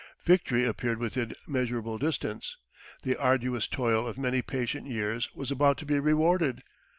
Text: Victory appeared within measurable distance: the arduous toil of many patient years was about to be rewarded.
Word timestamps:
Victory 0.25 0.65
appeared 0.65 0.97
within 0.97 1.35
measurable 1.47 1.99
distance: 1.99 2.57
the 3.03 3.15
arduous 3.17 3.67
toil 3.67 4.07
of 4.07 4.17
many 4.17 4.41
patient 4.41 4.87
years 4.87 5.31
was 5.35 5.51
about 5.51 5.77
to 5.77 5.85
be 5.85 5.99
rewarded. 5.99 6.63